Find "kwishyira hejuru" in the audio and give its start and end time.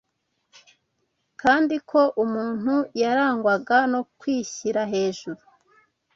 4.19-5.41